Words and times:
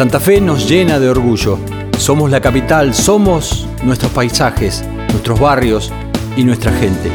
Santa 0.00 0.18
Fe 0.18 0.40
nos 0.40 0.66
llena 0.66 0.98
de 0.98 1.10
orgullo. 1.10 1.58
Somos 1.98 2.30
la 2.30 2.40
capital, 2.40 2.94
somos 2.94 3.68
nuestros 3.84 4.10
paisajes, 4.12 4.82
nuestros 5.10 5.38
barrios 5.38 5.92
y 6.38 6.42
nuestra 6.42 6.72
gente. 6.72 7.10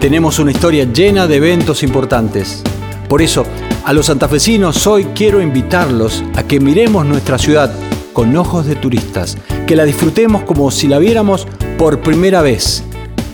Tenemos 0.00 0.38
una 0.38 0.52
historia 0.52 0.84
llena 0.84 1.26
de 1.26 1.38
eventos 1.38 1.82
importantes. 1.82 2.62
Por 3.08 3.20
eso, 3.20 3.44
a 3.84 3.92
los 3.92 4.06
santafesinos 4.06 4.86
hoy 4.86 5.06
quiero 5.06 5.42
invitarlos 5.42 6.22
a 6.36 6.44
que 6.44 6.60
miremos 6.60 7.04
nuestra 7.04 7.36
ciudad 7.36 7.74
con 8.12 8.36
ojos 8.36 8.64
de 8.64 8.76
turistas, 8.76 9.36
que 9.66 9.74
la 9.74 9.84
disfrutemos 9.84 10.44
como 10.44 10.70
si 10.70 10.86
la 10.86 11.00
viéramos 11.00 11.48
por 11.78 12.00
primera 12.00 12.42
vez. 12.42 12.84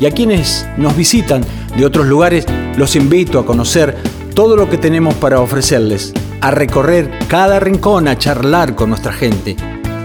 Y 0.00 0.06
a 0.06 0.10
quienes 0.10 0.66
nos 0.78 0.96
visitan 0.96 1.44
de 1.76 1.84
otros 1.84 2.06
lugares, 2.06 2.46
los 2.78 2.96
invito 2.96 3.38
a 3.40 3.44
conocer 3.44 3.94
todo 4.34 4.56
lo 4.56 4.70
que 4.70 4.78
tenemos 4.78 5.12
para 5.16 5.40
ofrecerles, 5.40 6.14
a 6.40 6.50
recorrer 6.50 7.10
cada 7.28 7.60
rincón, 7.60 8.08
a 8.08 8.18
charlar 8.18 8.74
con 8.74 8.90
nuestra 8.90 9.12
gente. 9.12 9.56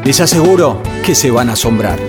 Les 0.04 0.20
aseguro 0.20 0.82
que 1.06 1.16
se 1.16 1.32
van 1.32 1.50
a 1.50 1.54
asombrar. 1.54 2.00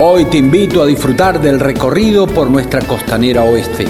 Hoy 0.00 0.26
te 0.26 0.38
invito 0.38 0.82
a 0.82 0.86
disfrutar 0.86 1.40
del 1.40 1.58
recorrido 1.58 2.26
por 2.26 2.48
nuestra 2.50 2.80
costanera 2.82 3.44
oeste. 3.44 3.86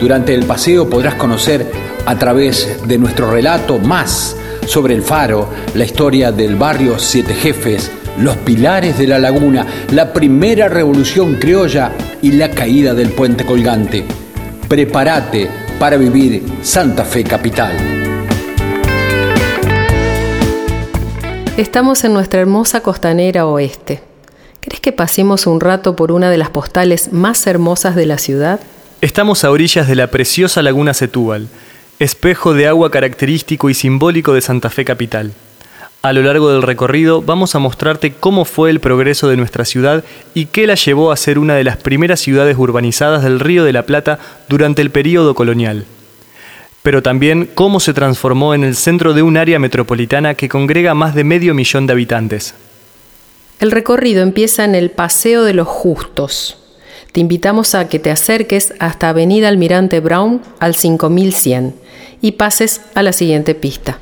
Durante 0.00 0.34
el 0.34 0.44
paseo 0.44 0.88
podrás 0.88 1.14
conocer 1.14 1.70
a 2.06 2.16
través 2.16 2.86
de 2.86 2.98
nuestro 2.98 3.30
relato 3.30 3.78
más 3.78 4.36
sobre 4.66 4.94
el 4.94 5.02
faro, 5.02 5.48
la 5.74 5.84
historia 5.84 6.30
del 6.30 6.56
barrio 6.56 6.98
Siete 6.98 7.34
Jefes, 7.34 7.90
los 8.18 8.36
pilares 8.36 8.98
de 8.98 9.06
la 9.06 9.18
laguna, 9.18 9.66
la 9.90 10.12
primera 10.12 10.68
revolución 10.68 11.36
criolla 11.36 11.92
y 12.20 12.32
la 12.32 12.50
caída 12.50 12.94
del 12.94 13.10
puente 13.10 13.44
colgante. 13.44 14.04
Prepárate 14.68 15.48
para 15.78 15.96
vivir 15.96 16.42
Santa 16.62 17.04
Fe 17.04 17.22
Capital. 17.22 17.76
Estamos 21.56 22.04
en 22.04 22.12
nuestra 22.12 22.40
hermosa 22.40 22.80
costanera 22.80 23.46
oeste. 23.46 24.02
¿Crees 24.60 24.80
que 24.80 24.92
pasemos 24.92 25.46
un 25.46 25.60
rato 25.60 25.94
por 25.96 26.12
una 26.12 26.30
de 26.30 26.38
las 26.38 26.50
postales 26.50 27.12
más 27.12 27.46
hermosas 27.46 27.94
de 27.94 28.06
la 28.06 28.18
ciudad? 28.18 28.60
Estamos 29.00 29.44
a 29.44 29.50
orillas 29.50 29.86
de 29.86 29.94
la 29.94 30.08
preciosa 30.08 30.62
laguna 30.62 30.94
Setúbal, 30.94 31.48
espejo 32.00 32.54
de 32.54 32.66
agua 32.66 32.90
característico 32.90 33.70
y 33.70 33.74
simbólico 33.74 34.34
de 34.34 34.40
Santa 34.40 34.70
Fe 34.70 34.84
Capital. 34.84 35.32
A 36.08 36.14
lo 36.14 36.22
largo 36.22 36.50
del 36.50 36.62
recorrido 36.62 37.20
vamos 37.20 37.54
a 37.54 37.58
mostrarte 37.58 38.14
cómo 38.14 38.46
fue 38.46 38.70
el 38.70 38.80
progreso 38.80 39.28
de 39.28 39.36
nuestra 39.36 39.66
ciudad 39.66 40.04
y 40.32 40.46
qué 40.46 40.66
la 40.66 40.74
llevó 40.74 41.12
a 41.12 41.18
ser 41.18 41.38
una 41.38 41.54
de 41.54 41.64
las 41.64 41.76
primeras 41.76 42.18
ciudades 42.18 42.56
urbanizadas 42.56 43.22
del 43.22 43.40
Río 43.40 43.62
de 43.62 43.74
la 43.74 43.82
Plata 43.82 44.18
durante 44.48 44.80
el 44.80 44.90
período 44.90 45.34
colonial. 45.34 45.84
Pero 46.82 47.02
también 47.02 47.50
cómo 47.54 47.78
se 47.78 47.92
transformó 47.92 48.54
en 48.54 48.64
el 48.64 48.74
centro 48.74 49.12
de 49.12 49.20
un 49.20 49.36
área 49.36 49.58
metropolitana 49.58 50.32
que 50.32 50.48
congrega 50.48 50.94
más 50.94 51.14
de 51.14 51.24
medio 51.24 51.52
millón 51.52 51.86
de 51.86 51.92
habitantes. 51.92 52.54
El 53.60 53.70
recorrido 53.70 54.22
empieza 54.22 54.64
en 54.64 54.74
el 54.74 54.90
Paseo 54.90 55.44
de 55.44 55.52
los 55.52 55.68
Justos. 55.68 56.56
Te 57.12 57.20
invitamos 57.20 57.74
a 57.74 57.86
que 57.90 57.98
te 57.98 58.10
acerques 58.10 58.72
hasta 58.78 59.10
Avenida 59.10 59.48
Almirante 59.48 60.00
Brown 60.00 60.40
al 60.58 60.74
5100 60.74 61.74
y 62.22 62.32
pases 62.32 62.80
a 62.94 63.02
la 63.02 63.12
siguiente 63.12 63.54
pista. 63.54 63.98